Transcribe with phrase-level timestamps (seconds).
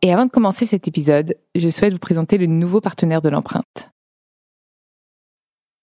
[0.00, 3.90] Et avant de commencer cet épisode, je souhaite vous présenter le nouveau partenaire de l'empreinte.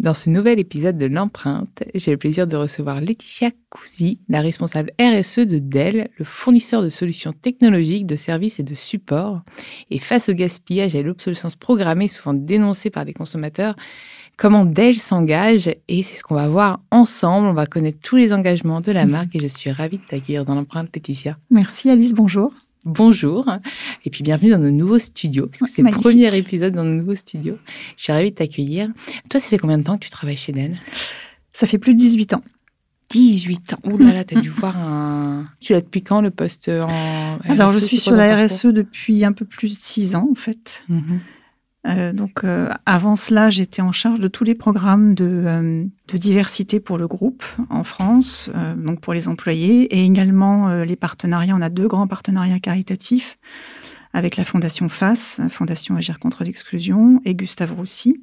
[0.00, 4.92] Dans ce nouvel épisode de l'empreinte, j'ai le plaisir de recevoir Laetitia Cousi, la responsable
[4.98, 9.42] RSE de Dell, le fournisseur de solutions technologiques, de services et de support.
[9.90, 13.76] Et face au gaspillage et à l'obsolescence programmée souvent dénoncée par les consommateurs,
[14.38, 17.48] comment Dell s'engage et c'est ce qu'on va voir ensemble.
[17.48, 20.46] On va connaître tous les engagements de la marque et je suis ravie de t'accueillir
[20.46, 21.36] dans l'empreinte, Laetitia.
[21.50, 22.54] Merci Alice, bonjour.
[22.84, 23.46] Bonjour
[24.06, 26.94] et puis bienvenue dans nos nouveaux studios, parce que c'est le premier épisode dans nos
[26.94, 27.58] nouveaux studios.
[27.96, 28.88] Je suis ravie de t'accueillir.
[29.28, 30.78] Toi, ça fait combien de temps que tu travailles chez Dell?
[31.52, 32.42] Ça fait plus de 18 ans.
[33.10, 33.78] 18 ans.
[33.84, 35.46] Ouh là là, t'as dû voir un.
[35.60, 37.38] Tu l'as depuis quand le poste en.
[37.48, 40.82] Alors, je suis sur la RSE depuis un peu plus de 6 ans en fait.
[40.88, 41.20] Mhm.
[41.86, 46.80] Euh, donc euh, avant cela, j'étais en charge de tous les programmes de, euh, diversité
[46.80, 51.54] pour le groupe en France, donc pour les employés, et également les partenariats.
[51.56, 53.38] On a deux grands partenariats caritatifs
[54.12, 58.20] avec la Fondation FAS, Fondation Agir contre l'exclusion, et Gustave Roussy,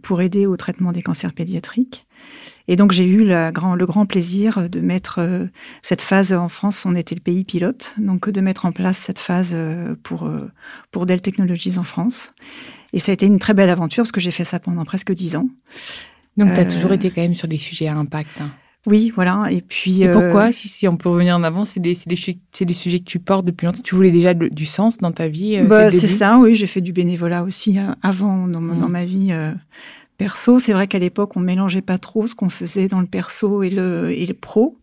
[0.00, 2.06] pour aider au traitement des cancers pédiatriques.
[2.68, 5.46] Et donc j'ai eu la grand, le grand plaisir de mettre euh,
[5.82, 9.18] cette phase en France, on était le pays pilote, donc de mettre en place cette
[9.18, 10.38] phase euh, pour, euh,
[10.92, 12.32] pour Dell Technologies en France.
[12.92, 15.12] Et ça a été une très belle aventure parce que j'ai fait ça pendant presque
[15.12, 15.48] dix ans.
[16.36, 18.40] Donc, tu as toujours été quand même sur des sujets à impact.
[18.40, 18.50] hein.
[18.86, 19.46] Oui, voilà.
[19.50, 20.02] Et puis.
[20.02, 22.16] Et pourquoi, si, si on peut revenir en avant, c'est des, des,
[22.64, 23.80] des sujets que tu portes depuis longtemps.
[23.84, 26.54] Tu voulais déjà de- du sens dans ta vie Bah, c'est ça, oui.
[26.54, 29.32] J'ai fait du bénévolat aussi avant dans, dans ma vie
[30.16, 30.58] perso.
[30.58, 33.70] C'est vrai qu'à l'époque, on mélangeait pas trop ce qu'on faisait dans le perso et
[33.70, 34.78] le, et le pro.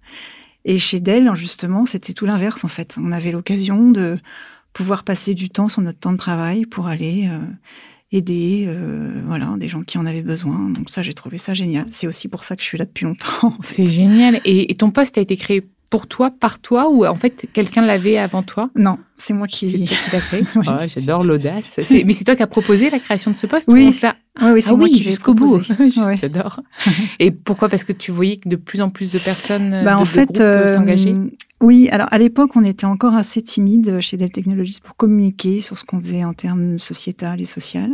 [0.65, 2.97] Et chez Dell, justement, c'était tout l'inverse en fait.
[3.01, 4.17] On avait l'occasion de
[4.73, 7.39] pouvoir passer du temps sur notre temps de travail pour aller euh,
[8.11, 10.69] aider, euh, voilà, des gens qui en avaient besoin.
[10.69, 11.87] Donc ça, j'ai trouvé ça génial.
[11.91, 13.55] C'est aussi pour ça que je suis là depuis longtemps.
[13.59, 13.85] en fait.
[13.85, 14.41] C'est génial.
[14.45, 17.81] Et, et ton poste a été créé pour toi, par toi, ou en fait quelqu'un
[17.81, 18.69] l'avait avant toi?
[18.75, 19.85] Non, c'est moi C'est qui.
[19.85, 20.65] créé Oui.
[20.67, 21.79] Oh, J'adore l'audace.
[21.83, 23.93] C'est- Mais c'est toi qui as proposé la création de ce poste ou Oui.
[24.41, 25.61] Oui, oui, c'est Ah moi oui, jusqu'au bout.
[26.21, 26.61] J'adore.
[27.19, 27.67] Et pourquoi?
[27.69, 30.39] Parce que tu voyais que de plus en plus de personnes, Bah, de, en fait,
[30.39, 31.15] euh, euh, s'engageaient.
[31.61, 31.89] oui.
[31.89, 35.83] Alors à l'époque, on était encore assez timide chez Dell Technologies pour communiquer sur ce
[35.83, 37.89] qu'on faisait en termes sociétal et social.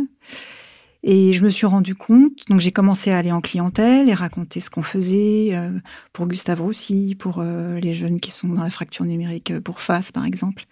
[1.08, 4.58] Et je me suis rendu compte, donc j'ai commencé à aller en clientèle et raconter
[4.58, 5.70] ce qu'on faisait euh,
[6.12, 9.80] pour Gustave Roussy, pour euh, les jeunes qui sont dans la fracture numérique, euh, pour
[9.80, 10.66] FAS par exemple.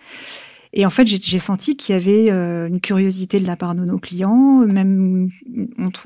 [0.73, 3.99] Et en fait, j'ai senti qu'il y avait une curiosité de la part de nos
[3.99, 5.31] clients, même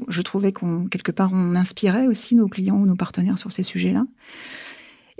[0.08, 3.62] je trouvais qu'on quelque part on inspirait aussi nos clients ou nos partenaires sur ces
[3.62, 4.04] sujets-là.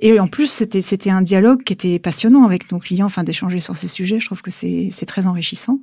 [0.01, 3.59] Et en plus, c'était c'était un dialogue qui était passionnant avec nos clients, enfin d'échanger
[3.59, 4.21] sur ces sujets.
[4.21, 5.81] Je trouve que c'est très enrichissant.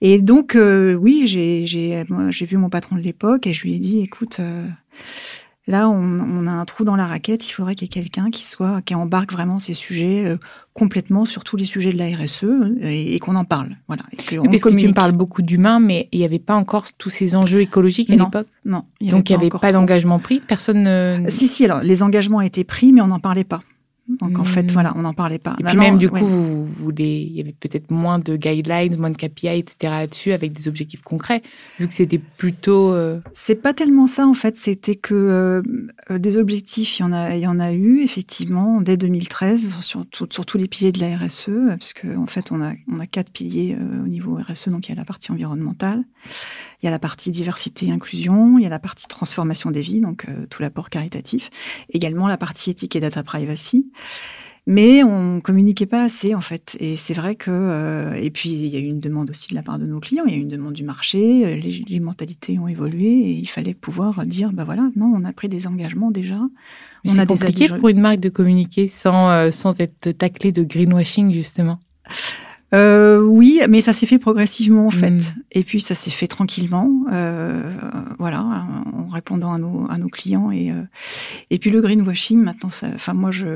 [0.00, 2.04] Et donc, euh, oui, j'ai
[2.44, 4.66] vu mon patron de l'époque et je lui ai dit, écoute, euh,
[5.66, 7.48] là, on, on a un trou dans la raquette.
[7.48, 10.36] Il faudrait qu'il y ait quelqu'un qui soit qui embarque vraiment ces sujets euh,
[10.74, 12.44] complètement sur tous les sujets de la RSE
[12.80, 13.76] et, et qu'on en parle.
[13.86, 14.02] Voilà.
[14.12, 16.54] Et que on Parce que tu me parles beaucoup d'humains, mais il n'y avait pas
[16.56, 18.48] encore tous ces enjeux écologiques à Non, l'époque?
[18.64, 18.84] Non.
[19.00, 19.72] Donc il n'y avait pas trop.
[19.72, 20.40] d'engagement pris?
[20.46, 20.82] Personne.
[20.84, 23.62] ne- Si, si, alors les engagements étaient pris, mais on n'en parlait pas.
[24.20, 24.72] Donc en fait, Hmm.
[24.72, 25.56] voilà, on n'en parlait pas.
[25.60, 26.20] Et puis même, du ouais.
[26.20, 29.76] coup, vous, vous les- il y avait peut-être moins de guidelines, moins de KPI, etc.
[29.82, 31.42] là-dessus, avec des objectifs concrets,
[31.78, 32.92] vu que c'était plutôt...
[32.92, 35.62] euh, C'est pas tellement ça en fait, c'était que euh,
[36.10, 39.78] euh, des objectifs, il y en a, il y en a eu effectivement dès 2013
[39.80, 42.72] sur, tout- sur tous les piliers de la RSE, parce que en fait on a
[42.92, 46.04] on a quatre piliers euh, au niveau RSE, donc il y a la partie environnementale,
[46.84, 49.80] il y a la partie diversité et inclusion, il y a la partie transformation des
[49.80, 51.48] vies, donc euh, tout l'apport caritatif,
[51.88, 53.86] également la partie éthique et data privacy.
[54.66, 58.66] Mais on communiquait pas assez en fait, et c'est vrai que euh, et puis il
[58.66, 60.38] y a eu une demande aussi de la part de nos clients, il y a
[60.38, 64.24] eu une demande du marché, euh, les, les mentalités ont évolué et il fallait pouvoir
[64.24, 66.40] dire bah voilà non on a pris des engagements déjà,
[67.04, 71.32] mais c'est compliqué pour une marque de communiquer sans, euh, sans être taclé de greenwashing,
[71.32, 71.78] justement.
[72.74, 75.10] Euh, oui, mais ça s'est fait progressivement en fait.
[75.10, 75.20] Mm.
[75.52, 77.72] Et puis ça s'est fait tranquillement, euh,
[78.18, 80.50] voilà, en répondant à nos, à nos clients.
[80.50, 80.82] Et, euh,
[81.50, 83.46] et puis le greenwashing, maintenant, ça, enfin moi je,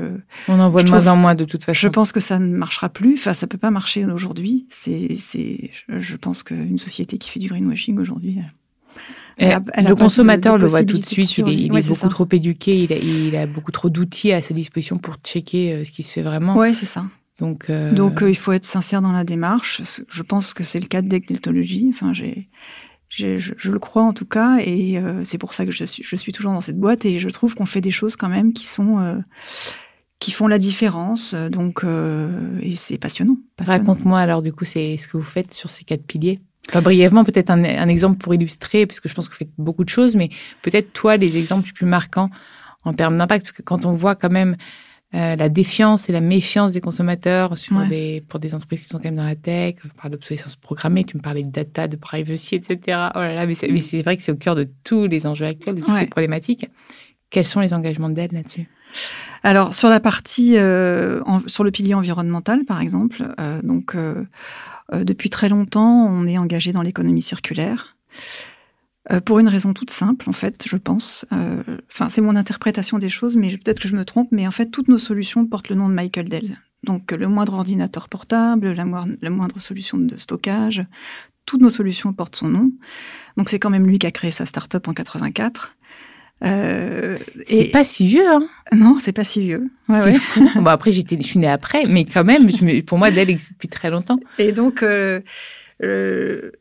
[0.47, 1.79] On en voit Je de moins en moins, de toute façon.
[1.79, 3.15] je pense que ça ne marchera plus.
[3.15, 4.65] Enfin, ça peut pas marcher aujourd'hui.
[4.69, 8.39] C'est, c'est, je- pense qu'une société qui fait du greenwashing aujourd'hui.
[9.37, 11.53] Elle a- elle a le de- consommateur de le voit tout de suite, il est,
[11.55, 12.09] il beaucoup ça.
[12.09, 15.91] trop éduqué, il a, il a beaucoup trop d'outils à sa disposition pour checker ce
[15.91, 16.55] qui se fait vraiment.
[16.57, 17.05] Ouais, c'est ça.
[17.39, 19.81] Donc, euh, Donc euh, il faut être sincère dans la démarche.
[20.07, 21.87] Je pense que c'est le cas de Decnetologie.
[21.93, 22.49] Enfin, j'ai,
[23.09, 25.83] j'ai- je, je le crois en tout cas, et euh, c'est pour ça que je
[25.85, 27.05] suis, je suis toujours dans cette boîte.
[27.05, 29.15] Et je trouve qu'on fait des choses quand même qui sont, euh,
[30.19, 31.33] qui font la différence.
[31.33, 33.37] Donc, euh, et c'est passionnant.
[33.55, 33.79] passionnant.
[33.79, 36.39] raconte-moi alors du coup, c'est ce que vous faites sur ces quatre piliers.
[36.69, 39.49] Enfin, brièvement, peut-être un, un exemple pour illustrer, parce que je pense que vous faites
[39.57, 40.29] beaucoup de choses, mais
[40.61, 42.29] peut-être toi, les exemples les plus marquants
[42.83, 44.55] en termes d'impact, parce que quand on voit quand même
[45.15, 47.87] euh, la défiance et la méfiance des consommateurs sur Ouais.
[47.87, 51.03] des, pour des entreprises qui sont quand même dans la tech, on parle d'obsolescence programmée,
[51.03, 52.77] tu me parlais de data, de privacy, etc.
[53.15, 55.25] Oh là là, mais c'est mais c'est vrai que c'est au cœur de tous les
[55.25, 56.01] enjeux actuels, de toutes Ouais.
[56.01, 56.69] les problématiques.
[57.31, 58.67] Quels sont les engagements d'aide là-dessus?
[59.43, 64.25] Alors sur la partie, euh, en- sur le pilier environnemental par exemple, euh, donc euh,
[64.93, 67.95] euh, depuis très longtemps, on est engagé dans l'économie circulaire.
[69.11, 71.25] Euh, pour une raison toute simple, en fait, je pense.
[71.33, 74.29] Euh, Enfin, c'est mon interprétation des choses, mais peut-être que je me trompe.
[74.31, 76.57] Mais en fait, toutes nos solutions portent le nom de Michael Dell.
[76.83, 80.85] Donc, le moindre ordinateur portable, la, moindre- la moindre solution de stockage,
[81.45, 82.71] toutes nos solutions portent son nom.
[83.35, 85.75] Donc, c'est quand même lui qui a créé sa start-up en 84.
[86.45, 87.17] Euh,
[87.47, 89.69] C'est pas si vieux, hein Non, c'est pas si vieux.
[89.89, 90.47] Ouais, fou.
[90.55, 93.29] Bon, après, j'étais, je suis née après, mais quand même, je me- pour moi, Dell
[93.29, 94.19] existe depuis très longtemps.
[94.37, 95.19] Et donc, euh,
[95.83, 96.51] euh,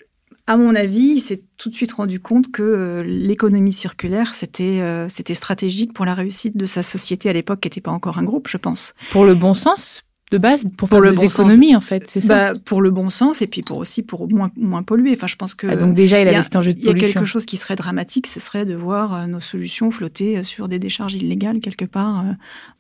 [0.49, 4.81] à mon avis, il s'est tout de suite rendu compte que euh, l'économie circulaire, c'était
[4.81, 8.19] euh, c'était stratégique pour la réussite de sa société à l'époque, qui n'était pas encore
[8.19, 8.95] un groupe, je pense.
[9.11, 11.35] Pour le bon sens, de base, pour, Pour faire le des bon sens.
[11.35, 14.29] économies, en fait, c'est ça Bah, pour le bon sens et puis pour aussi pour
[14.31, 15.15] moins, moins polluer.
[15.17, 16.89] Enfin, je pense que Ah, Donc déjà, il avait a- cet enjeu de il y
[16.91, 20.69] a quelque chose qui serait dramatique, ce serait de voir euh, nos solutions flotter sur
[20.69, 22.33] des décharges illégales quelque part euh,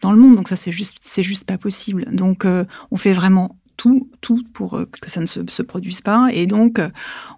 [0.02, 0.36] dans le monde.
[0.36, 2.04] Donc ça, c'est juste, c'est juste pas possible.
[2.14, 6.02] Donc euh, on fait vraiment tout, tout pour euh, que ça ne se, se produise
[6.02, 6.28] pas.
[6.34, 6.90] Et donc euh,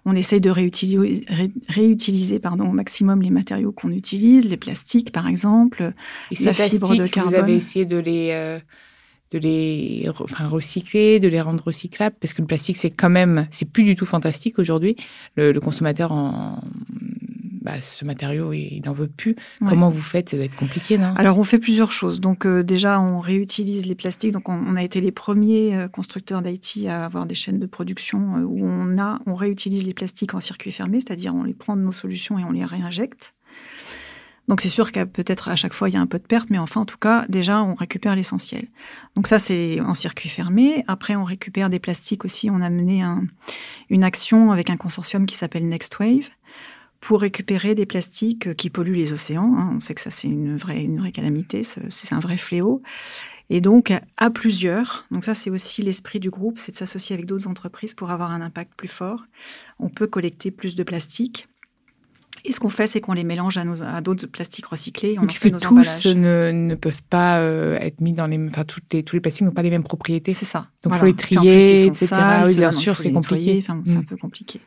[0.03, 5.13] on essaye de réutiliser, ré- réutiliser pardon, au maximum les matériaux qu'on utilise, les plastiques
[5.13, 5.93] par exemple.
[6.31, 7.35] Et ces la fibre de plastiques, vous carbone.
[7.35, 8.59] avez essayé de les, euh,
[9.31, 13.47] de les enfin, recycler, de les rendre recyclables, parce que le plastique, c'est quand même,
[13.51, 14.95] c'est plus du tout fantastique aujourd'hui.
[15.37, 16.61] Le, le consommateur, en,
[17.61, 19.35] bah, ce matériau, il n'en veut plus.
[19.61, 19.69] Ouais.
[19.69, 20.29] Comment vous faites?
[20.29, 21.13] Ça doit être compliqué, non?
[21.15, 22.19] Alors on fait plusieurs choses.
[22.19, 24.31] Donc euh, déjà on réutilise les plastiques.
[24.31, 27.67] Donc on, on a été les premiers euh, constructeurs d'IT à avoir des chaînes de
[27.67, 31.53] production euh, où on a on réutilise les plastiques en circuit fermé, c'est-à-dire on les
[31.53, 33.33] prend de nos solutions et on les réinjecte.
[34.47, 36.49] Donc c'est sûr qu'à peut-être à chaque fois il y a un peu de perte,
[36.49, 38.67] mais enfin en tout cas déjà on récupère l'essentiel.
[39.15, 40.83] Donc ça c'est en circuit fermé.
[40.87, 42.49] Après on récupère des plastiques aussi.
[42.49, 43.23] On a mené un-
[43.89, 46.29] une action avec un consortium qui s'appelle Next Wave
[47.01, 49.53] pour récupérer des plastiques euh, qui polluent les océans.
[49.57, 49.73] hein.
[49.75, 52.81] On sait que ça, c'est une vraie, une vraie calamité, ce- c'est un vrai fléau.
[53.49, 57.25] Et donc, à plusieurs, donc ça, c'est aussi l'esprit du groupe, c'est de s'associer avec
[57.25, 59.25] d'autres entreprises pour avoir un impact plus fort.
[59.79, 61.47] On peut collecter plus de plastique.
[62.45, 65.27] Et ce qu'on fait, c'est qu'on les mélange à, d'autres plastiques recyclés on en fait
[65.27, 66.07] Puisque nos tous emballages.
[66.07, 69.51] ne, ne peuvent pas euh, être mis dans les, enfin les, tous les plastiques n'ont
[69.51, 70.33] pas les mêmes propriétés.
[70.33, 70.67] C'est ça.
[70.83, 70.99] Donc, Voilà.
[70.99, 72.05] faut les plus, trier, sont etc.
[72.07, 73.59] sales, Oui, bien sûr, il c'est compliqué.
[73.61, 74.05] Enfin, c'est un Mm.
[74.05, 74.61] peu compliqué.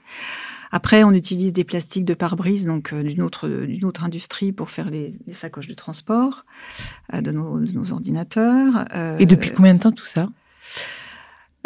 [0.77, 4.71] Après, on utilise des plastiques de pare-brise, donc euh, d'une autre, d'une autre industrie pour
[4.71, 6.45] faire les, les sacoches de transport
[7.13, 8.85] euh, de, nos, de nos ordinateurs.
[8.93, 10.29] Euh, Et depuis combien de temps tout ça?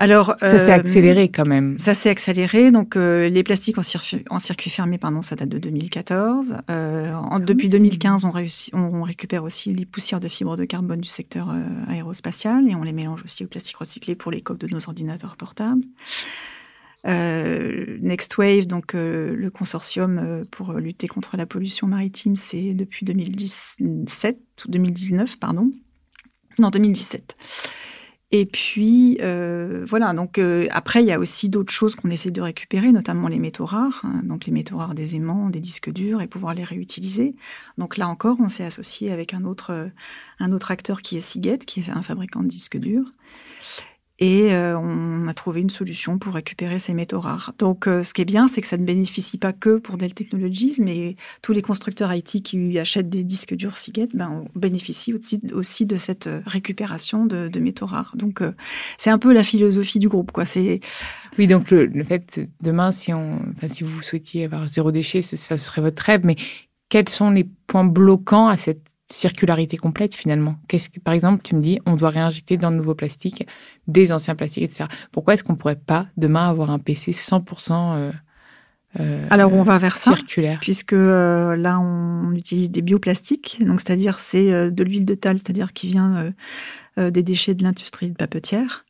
[0.01, 1.77] Alors, Ça s'est euh, accéléré quand même.
[1.79, 2.71] Ça s'est accéléré.
[2.71, 6.57] Donc, euh, les plastiques en, circuit- en circuit fermé, pardon, ça date de 2014.
[6.71, 11.49] Euh, en- depuis 2015, on, récupère aussi les poussières de fibres de carbone du secteur
[11.51, 14.87] euh, aérospatial et on les mélange aussi au plastique recyclé pour les coques de nos
[14.87, 15.83] ordinateurs portables.
[17.07, 22.75] Euh, Next Wave, donc euh, le consortium euh, pour lutter contre la pollution maritime, c'est
[22.75, 25.71] depuis 2017 ou 2019, pardon.
[26.61, 27.37] En 2017.
[28.31, 29.17] Et puis,
[29.87, 30.39] voilà, donc
[30.71, 34.03] après, il y a aussi d'autres choses qu'on essaie de récupérer, notamment les métaux rares,
[34.03, 37.37] hein, donc les métaux rares des aimants, des disques durs, et pouvoir les réutiliser.
[37.79, 39.89] Donc là encore, on s'est associé avec un autre,
[40.41, 43.15] un autre acteur qui est Seagate, qui est un fabricant de disques durs.
[44.21, 47.53] Et euh, on a trouvé une solution pour récupérer ces métaux rares.
[47.59, 50.13] Donc, euh, ce qui est bien, c'est que ça ne bénéficie pas que pour Dell
[50.13, 55.15] Technologies, mais tous les constructeurs IT qui achètent des disques durs Seagate ben, bénéficient
[55.53, 58.13] aussi, de cette euh, récupération de, métaux rares.
[58.17, 58.43] Donc,
[58.99, 60.33] c'est un peu la philosophie du groupe.
[60.33, 60.45] Quoi.
[61.39, 65.37] Oui, donc le, fait demain, si on, enfin, si vous souhaitiez avoir zéro déchet, ce
[65.37, 66.21] serait votre rêve.
[66.25, 66.37] Mais
[66.89, 71.55] quels sont les points bloquants à cette circularité complète finalement Qu'est-ce que, par exemple, tu
[71.55, 73.47] me dis, on doit réinjecter dans de nouveaux plastiques
[73.87, 74.85] des anciens plastiques, etc.
[75.13, 78.13] Pourquoi est-ce qu'on pourrait pas demain avoir un PC 100% euh,
[79.01, 80.55] euh, Alors on va vers circulaire?
[80.55, 85.15] ça, puisque euh, là on utilise des bioplastiques, donc c'est-à-dire c'est euh, de l'huile de
[85.15, 86.33] tal, c'est-à-dire qui vient
[86.97, 88.85] des déchets de l'industrie de papetière.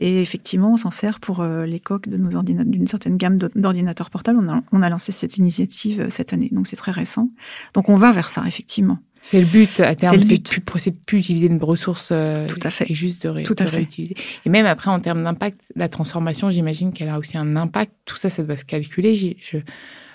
[0.00, 4.10] Et effectivement, on s'en sert pour les coques de nos ordinateurs, d'une certaine gamme d'ordinateurs
[4.10, 4.38] portables.
[4.42, 7.30] On a, on a lancé cette initiative cette année, donc c'est très récent.
[7.74, 8.98] Donc on va vers ça, effectivement.
[9.24, 12.70] C'est le but à terme, c'est de plus, plus utiliser une ressource euh, Tout à
[12.70, 12.90] fait.
[12.90, 13.76] et juste de, ré, Tout à de fait.
[13.76, 14.16] réutiliser.
[14.44, 17.92] Et même après, en termes d'impact, la transformation, j'imagine qu'elle a aussi un impact.
[18.04, 19.36] Tout ça, ça doit se calculer.
[19.40, 19.58] Je,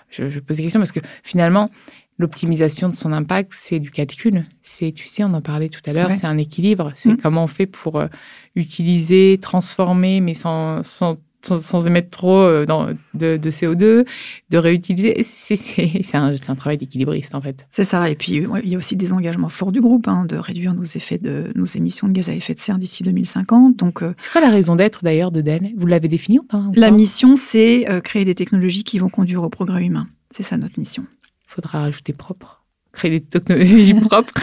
[0.09, 1.71] je, je pose des questions parce que finalement,
[2.19, 4.41] l'optimisation de son impact, c'est du calcul.
[4.61, 6.17] C'est, tu sais, on en parlait tout à l'heure, Ouais.
[6.17, 6.91] c'est un équilibre.
[6.95, 7.17] C'est Mm.
[7.17, 8.07] comment on fait pour euh,
[8.55, 14.05] utiliser, transformer, mais sans, sans sans, sans, émettre trop euh, dans, de, de, CO2,
[14.49, 15.21] de réutiliser.
[15.23, 17.67] C'est un, un, travail d'équilibriste, en fait.
[17.71, 18.09] C'est ça.
[18.09, 20.73] Et puis, ouais, il y a aussi des engagements forts du groupe, hein, de réduire
[20.73, 23.75] nos effets de, nos émissions de gaz à effet de serre d'ici 2050.
[23.75, 25.73] Donc, euh, c'est quoi la raison d'être, d'ailleurs, de Dell?
[25.77, 29.43] Vous l'avez défini ou pas La mission, c'est euh, créer des technologies qui vont conduire
[29.43, 30.07] au progrès humain.
[30.35, 31.05] C'est ça, notre mission.
[31.23, 32.63] Il faudra rajouter propre
[32.97, 34.33] créer des technologies propres.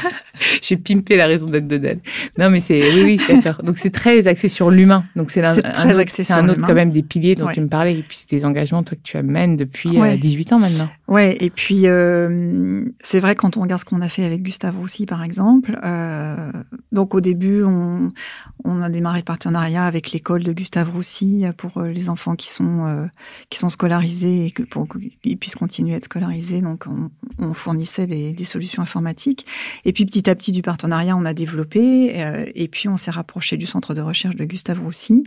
[0.62, 2.00] J'ai pimpé la raison d'être de Dell.
[2.38, 3.62] Non, mais c'est oui, oui, d'accord.
[3.62, 5.04] Donc c'est très axé sur l'humain.
[5.16, 5.68] Donc c'est un, autre,
[6.22, 7.52] sur un autre quand même des piliers dont Ouais.
[7.54, 7.98] tu me parlais.
[7.98, 10.14] Et puis c'est des engagements toi que tu amènes depuis Ouais.
[10.14, 10.88] euh, 18 ans maintenant.
[11.06, 14.76] Ouais, et puis euh, c'est vrai quand on regarde ce qu'on a fait avec Gustave
[14.78, 15.78] Roussy par exemple.
[15.84, 16.50] Euh,
[16.92, 18.10] donc au début, on,
[18.64, 23.08] on a démarré le partenariat avec l'école de Gustave Roussy pour les enfants qui sont
[23.50, 26.60] qui sont scolarisés et que pour qu'ils puissent continuer à être scolarisés.
[26.62, 27.10] Donc on,
[27.44, 29.46] on fournissait des, des, solutions informatiques.
[29.84, 33.10] Et puis petit à petit du partenariat, on a développé euh, et puis on s'est
[33.10, 35.24] rapproché du centre de recherche de Gustave Roussy.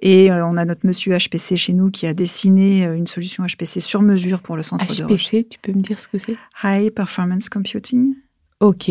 [0.00, 3.44] Et euh, on a notre monsieur HPC chez nous qui a dessiné euh, une solution
[3.44, 5.28] HPC sur mesure pour le centre HPC, de recherche.
[5.28, 6.36] HPC, tu peux me dire ce que c'est?
[6.62, 8.14] High Performance Computing.
[8.60, 8.90] Ok.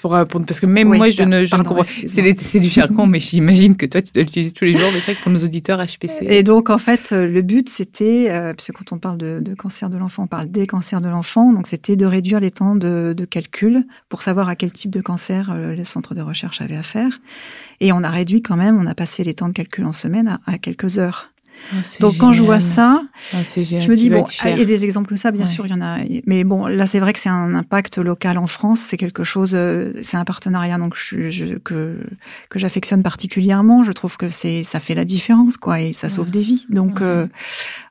[0.00, 2.38] Pour répondre, parce que même oui, moi, je ne, je pardon, ne comprends.
[2.38, 4.88] C'est du jargon, mais j'imagine que toi, tu dois l'utiliser tous les jours.
[4.92, 6.26] Mais c'est vrai que pour nos auditeurs, HPC.
[6.28, 9.54] Et donc, en fait, le but, c'était, euh, parce que quand on parle de, de
[9.54, 11.52] cancer de l'enfant, on parle des cancers de l'enfant.
[11.52, 15.00] Donc, c'était de réduire les temps de, de, calcul pour savoir à quel type de
[15.00, 17.20] cancer euh, les centres de recherche avaient affaire.
[17.80, 20.28] Et on a réduit quand même, on a passé les temps de calcul en semaine
[20.28, 21.30] à, à quelques heures.
[21.72, 22.20] Oh, Donc génial.
[22.20, 23.02] quand je vois ça,
[23.34, 25.50] oh, je me dis bon, il y a des exemples comme ça, bien ouais.
[25.50, 25.98] sûr, il y en a.
[26.26, 29.52] Mais bon, là c'est vrai que c'est un impact local en France, c'est quelque chose,
[29.54, 31.98] euh, c'est un partenariat donc je, je, que
[32.48, 33.82] que j'affectionne particulièrement.
[33.84, 36.32] Je trouve que c'est ça fait la différence quoi et ça sauve ouais.
[36.32, 36.66] des vies.
[36.70, 37.06] Donc ouais.
[37.06, 37.26] euh,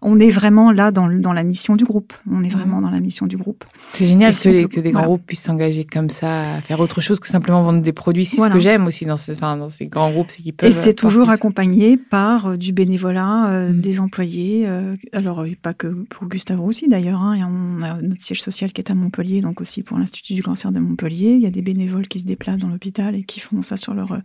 [0.02, 2.14] on est vraiment là dans dans la mission du groupe.
[2.32, 3.64] On est vraiment dans la mission du groupe.
[3.94, 5.08] C'est génial que, les, que des grands voilà.
[5.08, 8.26] groupes puissent s'engager comme ça, à faire autre chose que simplement vendre des produits.
[8.26, 8.52] C'est Voilà.
[8.54, 10.70] ce que j'aime aussi dans ces, enfin, dans ces grands groupes, c'est qu'ils peuvent.
[10.70, 14.64] Et c'est toujours accompagné par euh, du bénévolat, euh, des employés.
[14.68, 17.22] euh, alors, euh, pas que pour Gustave aussi d'ailleurs.
[17.22, 20.72] Hein, a notre siège social qui est à Montpellier, donc aussi pour l'Institut du cancer
[20.72, 21.32] de Montpellier.
[21.32, 23.94] Il y a des bénévoles qui se déplacent dans l'hôpital et qui font ça sur
[23.94, 24.20] leur,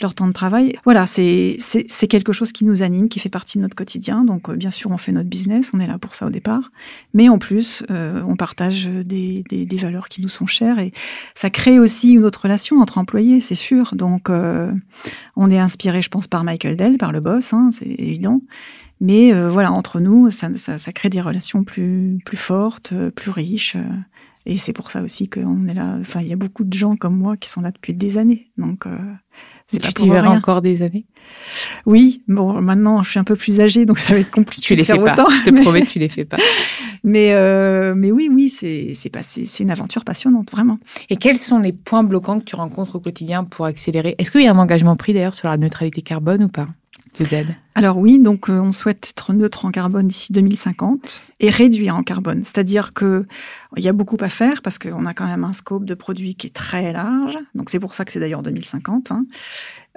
[0.00, 0.76] leur temps de travail.
[0.84, 1.58] Voilà, c'est
[2.08, 4.24] quelque chose qui nous anime, qui fait partie de notre quotidien.
[4.24, 6.70] Donc, bien sûr, on fait notre business, on est là pour ça au départ.
[7.12, 10.92] Mais en plus, on partage des, des, valeurs qui nous sont chères et
[11.34, 13.94] ça crée aussi une autre relation entre employés, c'est sûr.
[13.94, 18.40] Donc, on est inspiré, je pense, par Michael Dell, par le boss, hein, c'est évident.
[19.04, 23.10] Mais euh, voilà, entre nous, ça, ça, ça, crée des relations plus, plus fortes, euh,
[23.10, 23.76] plus riches.
[23.76, 23.82] Euh,
[24.46, 25.98] et c'est pour ça aussi qu'on est là.
[26.00, 28.50] Enfin, il y a beaucoup de gens comme moi qui sont là depuis des années.
[28.56, 28.96] Donc, euh,
[29.68, 30.24] c'est pas pour rien.
[30.24, 31.04] encore des années
[31.84, 34.74] Oui, bon, maintenant je suis un peu plus âgée, donc ça va être compliqué tu
[34.74, 35.26] de les faire fais autant.
[35.26, 35.36] Pas.
[35.36, 36.38] Je te promets que tu les fais pas.
[37.02, 40.78] mais, euh, mais oui, oui, c'est c'est une aventure passionnante, vraiment.
[41.10, 44.14] Et quels sont les points bloquants que tu rencontres au quotidien pour accélérer?
[44.16, 46.68] Est-ce qu'il y a un engagement pris d'ailleurs sur la neutralité carbone ou pas?
[47.18, 51.50] De Dell Alors oui, donc euh, on souhaite être neutre en carbone d'ici 2050 et
[51.50, 52.42] réduire en carbone.
[52.44, 53.26] C'est-à-dire que
[53.76, 56.36] il y a beaucoup à faire parce qu'on a quand même un scope de produits
[56.36, 57.36] qui est très large.
[57.56, 59.10] Donc c'est pour ça que c'est d'ailleurs 2050.
[59.10, 59.26] Hein.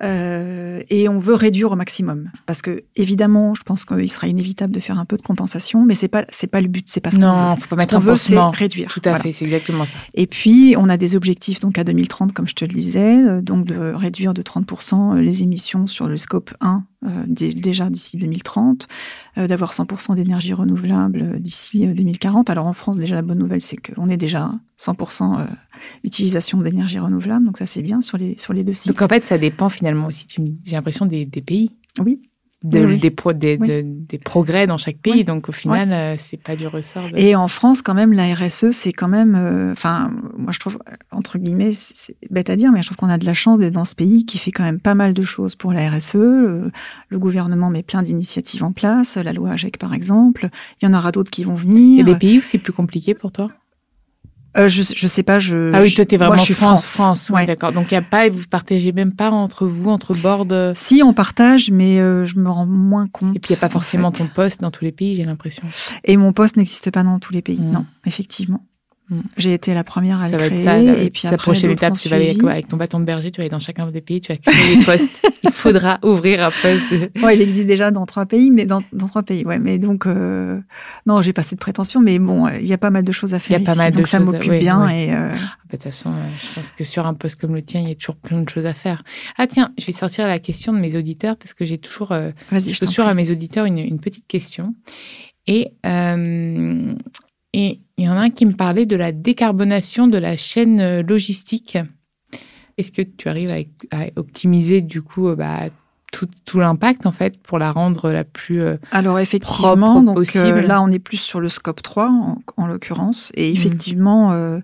[0.03, 4.72] Euh, et on veut réduire au maximum parce que évidemment, je pense qu'il sera inévitable
[4.72, 7.10] de faire un peu de compensation, mais c'est pas c'est pas le but, c'est pas
[7.10, 7.27] ce qu'on veut.
[7.27, 8.89] Non, faut pas mettre ce un veut, c'est réduire.
[8.89, 9.24] Tout à Voilà.
[9.24, 9.98] fait, c'est exactement ça.
[10.13, 13.41] Et puis, on a des objectifs donc à 2030, comme je te le disais, euh,
[13.41, 18.17] donc de réduire de 30% les émissions sur le scope 1 euh, dé- déjà d'ici
[18.17, 18.88] 2030,
[19.38, 22.50] euh, d'avoir 100% d'énergie renouvelable euh, d'ici euh, 2040.
[22.50, 25.45] Alors en France, déjà la bonne nouvelle, c'est qu'on est déjà 100% euh,
[26.03, 28.88] utilisation d'énergie renouvelable, donc ça c'est bien sur les sur les deux sites.
[28.88, 30.27] Donc en fait, ça dépend finalement aussi,
[30.65, 31.71] j'ai l'impression, des, des pays.
[32.00, 32.21] Oui.
[32.69, 32.97] De- Oui.
[32.97, 33.67] Des, pro- des, Oui.
[33.67, 35.13] de- des progrès dans chaque pays.
[35.13, 35.24] Oui.
[35.24, 37.09] Donc au final, euh, c'est pas du ressort.
[37.12, 37.17] De...
[37.17, 40.77] Et en France, quand même, la RSE, c'est quand même, euh, enfin, moi je trouve,
[41.12, 43.74] entre guillemets, c'est bête à dire, mais je trouve qu'on a de la chance d'être
[43.74, 46.15] dans ce pays qui fait quand même pas mal de choses pour la RSE.
[46.15, 46.71] Le,
[47.09, 50.50] le gouvernement met plein d'initiatives en place, la loi AGEC par exemple.
[50.81, 52.07] Il y en aura d'autres qui vont Il y venir.
[52.07, 53.50] a des pays où c'est plus compliqué pour toi?
[54.58, 55.72] Euh, je, je sais pas, je.
[55.74, 57.30] Ah oui, toi, t'es moi, vraiment je suis France, France.
[57.30, 57.46] oui, ouais.
[57.46, 57.72] d'accord.
[57.72, 60.48] Donc, il y a pas, vous partagez même pas entre vous, entre boards.
[60.52, 63.36] euh, Si on partage, mais euh, je me rends moins compte.
[63.36, 64.20] Et puis, il n'y a pas en forcément fait.
[64.24, 65.64] ton poste dans tous les pays, j'ai l'impression.
[66.04, 67.60] Et mon poste n'existe pas dans tous les pays.
[67.60, 67.72] Mm.
[67.72, 68.64] Non, effectivement.
[69.10, 69.20] Mm.
[69.38, 70.64] J'ai été la première à Ça le va être créer.
[70.66, 70.78] ça.
[70.80, 73.32] et puis après, prochaine d'autres étape, ont tu vas aller avec, ton bâton de berger,
[73.32, 75.22] tu vas aller dans chacun des pays, tu vas créer des postes.
[75.44, 77.12] il faudra ouvrir un poste.
[77.24, 79.60] Ouais, il existe déjà dans trois pays, mais dans, dans trois pays, ouais.
[79.60, 80.60] Mais donc, euh,
[81.06, 83.34] non, j'ai pas cette prétention, mais bon, euh, il y a pas mal de choses
[83.34, 84.60] à faire Il y a pas ici, mal de donc ça choses à- m'occupe oui,
[84.60, 87.56] bien et euh, Ah, bah, De toute façon, je pense que sur un poste comme
[87.56, 89.04] le tien, il y a toujours plein de choses à faire.
[89.38, 92.32] Ah tiens, je vais sortir la question de mes auditeurs parce que j'ai toujours, euh,
[92.52, 94.76] vas-y, je toujours à mes auditeurs une, une petite question.
[95.48, 95.72] Et
[97.54, 100.80] et il y en a un qui me parlait de la décarbonation de la chaîne
[100.80, 101.77] euh, logistique.
[102.77, 103.50] Est-ce que tu arrives
[103.92, 105.62] à, à optimiser du coup euh, bah,
[106.13, 110.16] tout, tout l'impact en fait pour la rendre la plus euh, Alors effectivement, propre donc
[110.16, 110.60] possible?
[110.60, 113.58] euh, là, on est plus sur le scope 3 en, en l'occurrence, et Mhm.
[113.58, 114.60] effectivement, euh,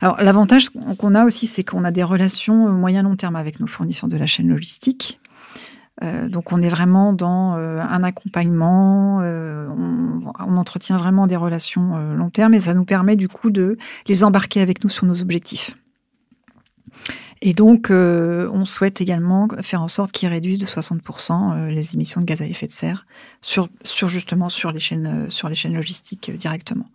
[0.00, 3.66] alors l'avantage qu'on a aussi, c'est qu'on a des relations moyen long terme avec nos
[3.66, 5.20] fournisseurs de la chaîne logistique.
[6.02, 11.96] Euh, donc on est vraiment dans euh, un accompagnement, euh, on, entretient vraiment des relations
[12.14, 15.20] long terme et ça nous permet du coup de les embarquer avec nous sur nos
[15.22, 15.76] objectifs.
[17.40, 22.20] Et donc on souhaite également faire en sorte qu'ils réduisent de 60% euh, les émissions
[22.20, 23.06] de gaz à effet de serre
[23.40, 26.86] sur, sur justement sur les chaînes sur les chaînes logistiques directement.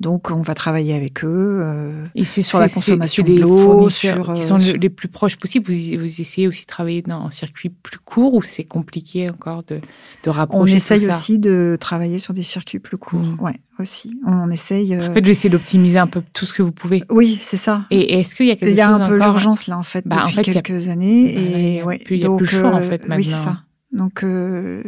[0.00, 1.58] Donc on va travailler avec eux.
[1.60, 5.36] euh, Et c'est Sur la consommation de l'eau, sur, qui euh, sont les plus proches
[5.36, 5.66] possibles.
[5.72, 9.64] Vous, vous essayez aussi de travailler dans un circuit plus court ou c'est compliqué encore
[9.64, 9.80] de, de
[10.28, 13.18] on rapprocher essaye tout ça aussi de travailler sur des circuits plus courts.
[13.18, 13.40] Mhm.
[13.40, 14.16] Ouais, aussi.
[14.24, 14.94] On essaye.
[14.94, 17.02] euh, En fait, j'essaie d'optimiser un peu tout ce que vous pouvez.
[17.10, 17.84] Oui, c'est ça.
[17.90, 19.82] Et est-ce qu'il y a quelque Il y a chose un peu l'urgence là en
[19.82, 22.14] fait Bah, en depuis fait, il y a- quelques années il et a ouais, plus-
[22.16, 23.36] il y a plus le choix, en euh, fait, Oui, c'est maintenant.
[23.52, 23.62] ça.
[23.90, 24.82] Donc euh,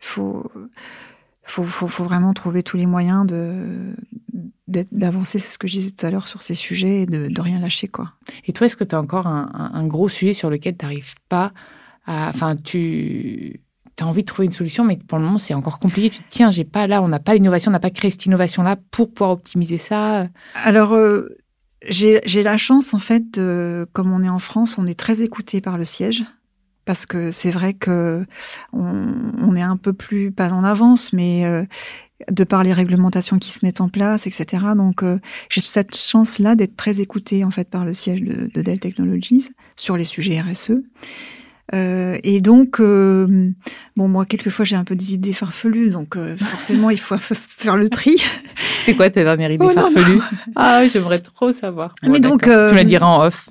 [0.00, 0.50] faut,
[1.50, 3.94] faut faut faut vraiment trouver tous les moyens de
[4.92, 7.40] d'avancer, c'est ce que je disais tout à l'heure sur ces sujets et de, de
[7.40, 8.12] rien lâcher quoi.
[8.46, 11.52] Et toi, est-ce que tu as encore un, gros sujet sur lequel tu n'arrives pas
[12.06, 12.28] à.
[12.30, 13.60] Enfin, tu
[13.98, 16.08] as envie de trouver une solution, mais pour le moment, c'est encore compliqué.
[16.10, 18.12] Tu te dis, tiens, j'ai pas là, on n'a pas l'innovation, on n'a pas créé
[18.12, 20.28] cette innovation-là pour pouvoir optimiser ça.
[20.54, 21.36] Alors, euh,
[21.88, 25.20] j'ai j'ai la chance, en fait, de- comme on est en France, on est très
[25.22, 26.24] écouté par le siège.
[26.84, 28.24] Parce que c'est vrai que
[28.72, 29.04] on,
[29.38, 31.64] on est un peu plus, pas en avance, mais euh,
[32.30, 34.64] de par les réglementations qui se mettent en place, etc.
[34.76, 38.62] Donc, euh, j'ai cette chance-là d'être très écoutée, en fait, par le siège de, de
[38.62, 40.72] Dell Technologies sur les sujets RSE.
[41.72, 43.54] Euh, et donc, bon,
[44.08, 48.16] moi, quelquefois, j'ai un peu des idées farfelues, donc forcément, il faut faire le tri.
[48.80, 50.20] C'était quoi ta dernière idée Oh, non, farfelue
[50.56, 51.94] Ah, j'aimerais trop savoir.
[52.02, 52.42] Mais donc.
[52.42, 53.48] Tu me la diras en off.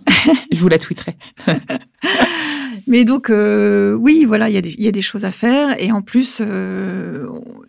[0.51, 1.15] Je vous la tweeterai.
[2.87, 5.31] Mais donc, euh, oui, voilà, il y, a des- il y a des choses à
[5.31, 5.75] faire.
[5.81, 7.27] Et en plus, euh,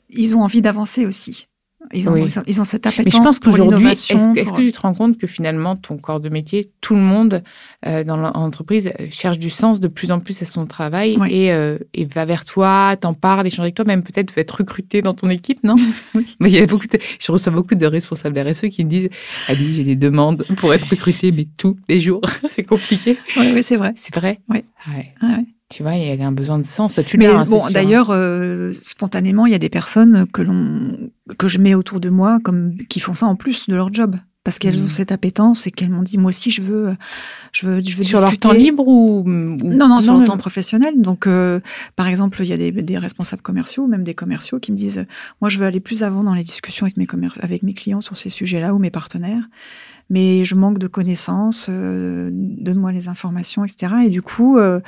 [0.09, 1.49] ils ont envie d'avancer aussi.
[1.93, 2.27] Ils ont, Oui.
[2.47, 4.07] ils ont cette appétence Mais je pense qu'aujourd'hui, est-ce
[4.53, 7.43] que, tu te rends compte que finalement, ton corps de métier, tout le monde
[7.87, 11.29] euh, dans l'entreprise euh, cherche du sens de plus en plus à son travail Oui.
[11.33, 15.01] et, euh, et va vers toi, t'en parle, échange avec toi, même peut-être être recruté
[15.03, 15.75] dans ton équipe, non?
[16.15, 16.27] Oui.
[16.39, 19.09] Mais il y a beaucoup de- je reçois beaucoup de responsables RSE qui me disent
[19.49, 22.21] Ali, j'ai des demandes pour être recruté, mais tous les jours.
[22.49, 23.19] c'est compliqué.
[23.37, 23.95] Oui, oui, c'est vrai.
[23.97, 24.39] C'est vrai?
[24.49, 24.65] Oui.
[24.87, 25.15] Ouais.
[25.23, 25.45] Ah ouais.
[25.71, 26.95] Tu vois, il y a un besoin de sens.
[26.95, 30.43] Toi, tu Mais l'as, hein, bon, d'ailleurs, euh, spontanément, il y a des personnes que
[30.43, 33.95] l'on que je mets autour de moi comme qui font ça en plus de leur
[33.95, 34.87] job parce qu'elles Mhm.
[34.87, 36.97] ont cette appétence et qu'elles m'ont dit moi aussi je veux
[37.53, 40.39] je veux je veux Sur leur temps libre ou, ou- Non, non, sur le temps
[40.39, 40.95] professionnel.
[41.01, 41.61] Donc, euh,
[41.95, 45.07] par exemple, il y a des, des responsables commerciaux, même des commerciaux, qui me disent,
[45.41, 47.07] moi, je veux aller plus avant dans les discussions avec mes,
[47.43, 49.45] avec mes clients sur ces sujets-là ou mes partenaires.
[50.11, 53.95] Mais je manque de connaissances, euh, donne-moi les informations, etc.
[54.05, 54.81] Et du coup, euh,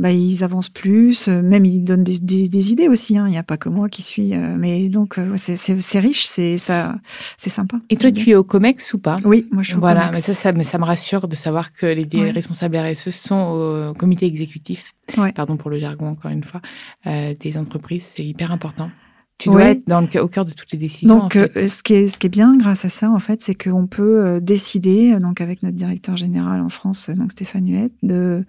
[0.00, 3.16] bah, ils avancent plus, euh, même ils donnent des, des, idées aussi.
[3.16, 3.26] Hein.
[3.28, 6.96] Il n'y a pas que moi qui suis, mais donc c'est riche, c'est ça,
[7.38, 7.78] c'est sympa.
[7.88, 9.18] Et toi, tu es au Comex ou pas?
[9.24, 10.28] Oui, moi je suis au voilà, Comex.
[10.28, 13.94] Mais ça, ça, mais ça me rassure de savoir que les responsables RSE sont au
[13.94, 14.94] comité exécutif.
[15.34, 16.60] Pardon pour le jargon encore une fois
[17.04, 18.90] des entreprises, c'est hyper important.
[19.38, 21.18] Tu dois être dans le, au cœur de toutes les décisions.
[21.18, 23.54] Donc, euh, ce, qui est, ce qui est bien grâce à ça, en fait, c'est
[23.54, 27.92] qu'on peut euh, décider, euh, donc avec notre directeur général en France, donc Stéphane Huette,
[28.02, 28.44] de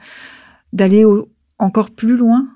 [0.73, 1.05] d'aller
[1.57, 2.47] encore plus loin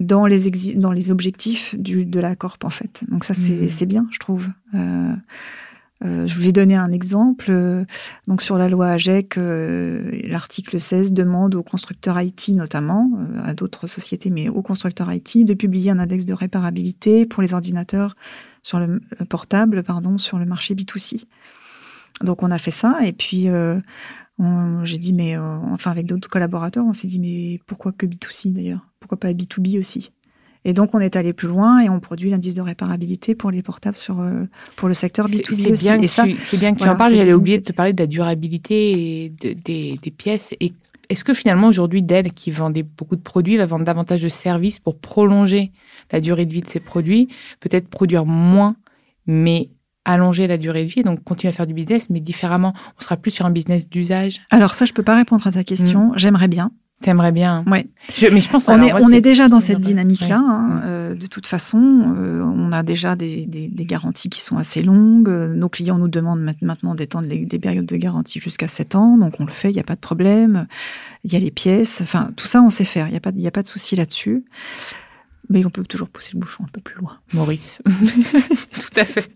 [0.00, 3.04] dans les, dans les objectifs du, de la corp, en fait.
[3.08, 3.88] Donc ça, c'est mmh.
[3.88, 4.48] bien, je trouve.
[4.74, 5.14] Euh,
[6.04, 7.46] euh, je vais donner un exemple.
[7.48, 7.84] Euh,
[8.28, 13.10] donc sur la loi AGEC, euh, l'article 16 demande aux constructeurs IT notamment,
[13.42, 17.54] à d'autres sociétés, mais aux constructeurs IT, de publier un index de réparabilité pour les
[17.54, 18.16] ordinateurs
[18.62, 19.00] sur le
[20.18, 21.24] sur le marché B2C.
[22.22, 23.48] Donc on a fait ça et puis
[24.82, 28.86] j'ai dit mais enfin avec d'autres collaborateurs, on s'est dit mais pourquoi que B2C d'ailleurs?
[29.00, 30.10] Pourquoi pas B2B aussi?
[30.68, 33.62] Et donc, on est allé plus loin et on produit l'indice de réparabilité pour les
[33.62, 37.14] portables sur, euh, pour le secteur B2B C'est bien, que bien que tu en parles.
[37.14, 39.54] J'avais oublié de te parler de la durabilité des,
[40.02, 40.56] des, pièces.
[40.58, 40.72] Et
[41.08, 44.80] est-ce que finalement, aujourd'hui, Dell, qui vendait beaucoup de produits, va vendre davantage de services
[44.80, 45.70] pour prolonger
[46.10, 47.28] la durée de vie de ses produits
[47.60, 48.74] Peut-être produire moins,
[49.28, 49.70] mais
[50.04, 52.74] allonger la durée de vie, donc continuer à faire du business, mais différemment?
[52.98, 54.40] On sera plus sur un business d'usage?
[54.50, 56.08] Alors ça, je peux pas répondre à ta question.
[56.08, 56.18] Mm.
[56.18, 56.72] J'aimerais bien.
[57.02, 57.62] T'aimerais bien.
[57.66, 57.86] Ouais.
[58.32, 58.68] mais je pense.
[58.68, 60.38] On est, on est déjà dans cette dynamique-là.
[60.38, 61.78] Hein, euh, de toute façon,
[62.16, 65.28] euh, on a déjà des, des, des, garanties qui sont assez longues.
[65.28, 69.44] Nos clients nous demandent maintenant d'étendre des périodes de garantie jusqu'à 7 ans, donc on
[69.44, 69.70] le fait.
[69.70, 70.66] Il n'y a pas de problème.
[71.24, 72.00] Il y a les pièces.
[72.00, 73.08] Enfin, tout ça, on sait faire.
[73.08, 74.44] Il n'y a pas, il y a pas de souci là-dessus.
[75.48, 77.18] Mais on peut toujours pousser le bouchon un peu plus loin.
[77.32, 77.80] Maurice.
[77.86, 79.30] Tout à fait.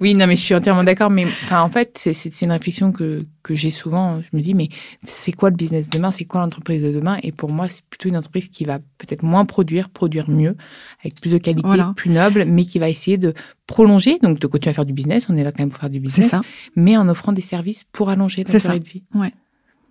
[0.00, 1.10] Oui, non, mais je suis entièrement d'accord.
[1.10, 4.20] Mais enfin, en fait, c'est une réflexion que, que j'ai souvent.
[4.20, 4.68] Je me dis, mais
[5.02, 6.10] c'est quoi le business de demain?
[6.10, 7.18] C'est quoi l'entreprise de demain?
[7.22, 10.56] Et pour moi, c'est plutôt une entreprise qui va peut-être moins produire, produire mieux,
[11.00, 13.34] avec plus de qualité, plus noble, mais qui va essayer de
[13.66, 15.26] prolonger, donc de continuer à faire du business.
[15.28, 16.30] On est là quand même pour faire du business.
[16.30, 16.40] Ça.
[16.76, 19.02] Mais en offrant des services pour allonger la durée de vie.
[19.14, 19.32] Ouais.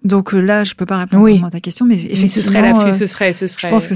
[0.03, 2.87] Donc euh, là, je peux pas répondre à ta question, mais effectivement, ce serait la,
[2.87, 3.67] euh, ce serait, ce serait.
[3.67, 3.95] Je pense que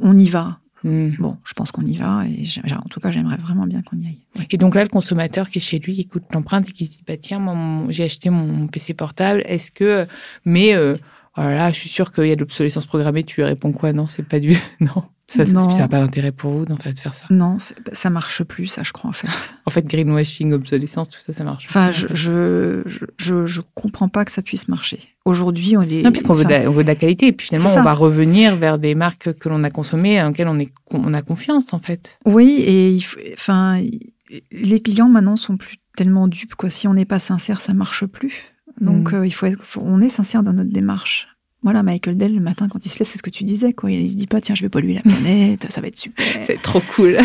[0.00, 0.58] on, y va.
[0.84, 1.10] Hmm.
[1.18, 4.06] Bon, je pense qu'on y va et en tout cas, j'aimerais vraiment bien qu'on y
[4.06, 4.46] aille.
[4.50, 6.98] Et donc là, le consommateur qui est chez lui, qui écoute l'empreinte et qui se
[6.98, 7.56] dit bah tiens, moi,
[7.88, 10.06] j'ai acheté mon PC portable, est-ce que
[10.44, 10.96] mais euh,
[11.34, 13.24] voilà, oh je suis sûr qu'il y a de l'obsolescence programmée.
[13.24, 13.92] Tu lui réponds quoi?
[13.92, 15.02] Non, c'est pas du non.
[15.28, 17.26] Ça n'a pas d'intérêt pour vous d'en fait, de faire ça?
[17.28, 17.58] Non,
[17.92, 19.28] ça marche plus, ça, je crois, en fait.
[19.66, 22.82] en fait, greenwashing, obsolescence, tout ça, ça marche Enfin, je, je,
[23.18, 25.00] je, je, comprends pas que ça puisse marcher.
[25.26, 26.02] Aujourd'hui, on est.
[26.02, 27.26] Non, puisqu'on veut, veut de la qualité.
[27.26, 30.48] Et puis finalement, on va revenir vers des marques que l'on a consommées, en lesquelles
[30.48, 32.18] on, est, on a confiance, en fait.
[32.24, 33.82] Oui, et il faut, enfin,
[34.50, 36.70] les clients maintenant sont plus tellement dupes, quoi.
[36.70, 38.54] Si on n'est pas sincère, ça marche plus.
[38.80, 39.16] Donc, mm.
[39.16, 41.28] euh, il faut être, on est sincère dans notre démarche.
[41.62, 43.90] Voilà, Michael Dell, le matin, quand il se lève, c'est ce que tu disais, quoi.
[43.90, 46.24] Il se dit pas, tiens, je vais polluer la planète, ça va être super.
[46.40, 47.18] C'est trop cool.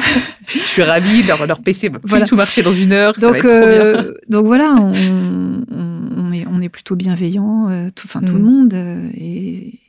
[0.47, 3.13] je suis ravie, leur, leur PC va plus tout marcher dans une heure.
[3.13, 8.33] Donc, euh, donc voilà, on, on, est, on est plutôt bienveillant, euh, tout, enfin, tout
[8.33, 8.43] le mm.
[8.43, 9.79] monde, euh, et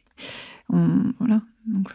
[0.68, 1.40] voilà.
[1.66, 1.88] Donc,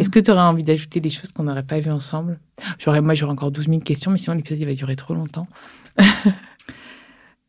[0.00, 2.40] Est-ce que tu aurais envie d'ajouter des choses qu'on n'aurait pas vues ensemble?
[2.78, 5.48] J'aurais, Moi, j'aurais encore 12 000 questions, mais sinon, l'épisode, il va durer trop longtemps.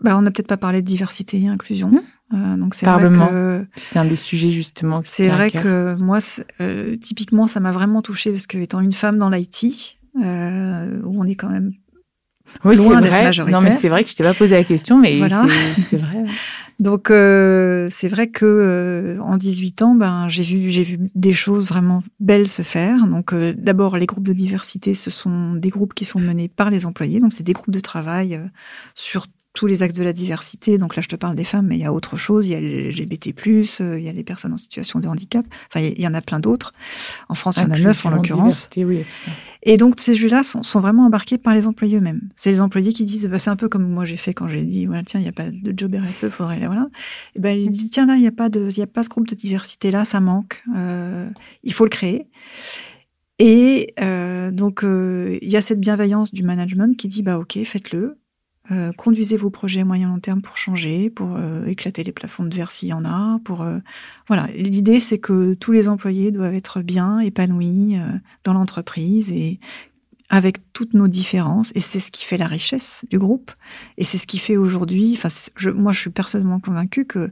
[0.01, 2.03] bah, on n'a peut-être pas parlé de diversité et inclusion.
[2.33, 5.01] Euh, donc c'est Vrai c'est un des sujets justement.
[5.05, 6.19] C'est vrai que moi,
[6.61, 11.21] euh, typiquement, ça m'a vraiment touchée parce que étant une femme dans l'IT, euh, où
[11.21, 11.73] on est quand même
[12.65, 13.61] oui, loin d'être majoritaire.
[13.61, 15.19] Non, mais c'est vrai que je t'ai pas posé la question, mais
[15.77, 16.25] c'est vrai.
[16.79, 22.03] Donc c'est vrai que en 18 ans, ben j'ai vu j'ai vu des choses vraiment
[22.19, 23.05] belles se faire.
[23.05, 26.85] Donc d'abord les groupes de diversité, ce sont des groupes qui sont menés par les
[26.85, 27.19] employés.
[27.19, 28.41] Donc c'est des groupes de travail
[28.95, 30.77] sur tous les axes de la diversité.
[30.77, 32.47] Donc là, je te parle des femmes, mais il y a autre chose.
[32.47, 33.33] Il y a les LGBT+,
[33.81, 35.45] euh, il y a les personnes en situation de handicap.
[35.69, 36.73] Enfin, il y en a plein d'autres.
[37.29, 38.69] En France, il y en a neuf en l'occurrence.
[39.61, 42.21] et donc, ces jeux-là sont, sont, vraiment embarqués par les employés eux-mêmes.
[42.35, 44.63] C'est les employés qui disent, bah, c'est un peu comme moi j'ai fait quand j'ai
[44.63, 46.87] dit, voilà, tiens, il n'y a pas de job RSE, faudrait voilà.
[47.35, 49.03] Et ben, ils disent, tiens, là, il n'y a pas de, il y a pas
[49.03, 50.63] ce groupe de diversité-là, ça manque.
[50.75, 51.29] Euh,
[51.63, 52.27] il faut le créer.
[53.39, 57.59] Et euh, donc, euh, il y a cette bienveillance du management qui dit, bah, ok,
[57.63, 58.17] faites-le.
[58.71, 62.55] Euh, conduisez vos projets moyen long terme pour changer, pour euh, éclater les plafonds de
[62.55, 63.39] verre s'il y en a.
[63.43, 63.79] Pour euh,
[64.27, 67.97] voilà, l'idée c'est que tous les employés doivent être bien épanouis
[68.45, 69.59] dans l'entreprise et
[70.29, 71.71] avec toutes nos différences.
[71.75, 73.51] Et c'est ce qui fait la richesse du groupe.
[73.97, 75.29] Et c'est ce qui fait aujourd'hui, enfin,
[75.75, 77.31] moi, je suis personnellement convaincue que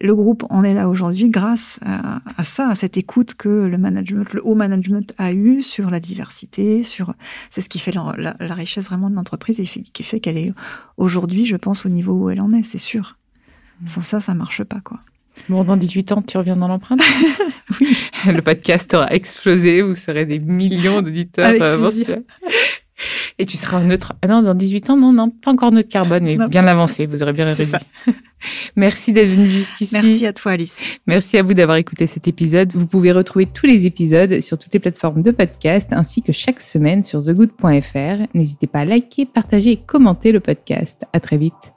[0.00, 4.32] le groupe en est là aujourd'hui grâce à, ça, à cette écoute que le management,
[4.32, 7.14] le haut management a eu sur la diversité, sur,
[7.50, 10.52] c'est ce qui fait la, richesse vraiment de l'entreprise et qui fait qu'elle est
[10.96, 13.18] aujourd'hui, je pense, au niveau où elle en est, c'est sûr.
[13.82, 13.86] Mmh.
[13.88, 15.00] Sans ça, ça marche pas, quoi.
[15.48, 17.00] Bon, dans 18 ans, tu reviens dans l'empreinte?
[17.80, 17.96] Oui.
[18.26, 21.90] Le podcast aura explosé, vous serez des millions d'auditeurs euh,
[23.40, 24.12] Et tu seras neutre.
[24.20, 27.22] Ah non, dans 18 ans, non, non, pas encore neutre carbone, mais bien avancé, vous
[27.22, 27.72] aurez bien réussi.
[28.76, 29.94] Merci d'être venu jusqu'ici.
[29.94, 30.78] Merci à toi, Alice.
[31.06, 32.70] Merci à vous d'avoir écouté cet épisode.
[32.74, 36.60] Vous pouvez retrouver tous les épisodes sur toutes les plateformes de podcast ainsi que chaque
[36.60, 38.26] semaine sur thegood.fr.
[38.34, 41.06] N'hésitez pas à liker, partager et commenter le podcast.
[41.14, 41.72] À très vite.